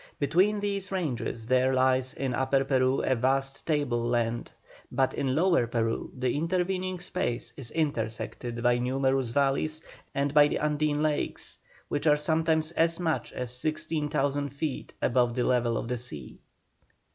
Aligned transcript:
Between 0.17 0.59
these 0.59 0.91
ranges 0.91 1.45
there 1.45 1.75
lies 1.75 2.15
in 2.15 2.33
Upper 2.33 2.63
Peru 2.65 3.01
a 3.03 3.13
vast 3.13 3.67
tableland, 3.67 4.51
but 4.91 5.13
in 5.13 5.35
Lower 5.35 5.67
Peru 5.67 6.11
the 6.17 6.35
intervening 6.35 6.99
space 6.99 7.53
is 7.55 7.69
intersected 7.69 8.63
by 8.63 8.79
numerous 8.79 9.29
valleys 9.29 9.83
and 10.15 10.33
by 10.33 10.47
the 10.47 10.57
Andine 10.57 11.03
lakes, 11.03 11.59
which 11.87 12.07
are 12.07 12.17
sometimes 12.17 12.71
as 12.71 12.99
much 12.99 13.31
as 13.33 13.55
16,000 13.55 14.49
feet 14.49 14.95
above 15.03 15.35
the 15.35 15.43
level 15.43 15.77
of 15.77 15.87
the 15.87 15.99
sea. 15.99 16.39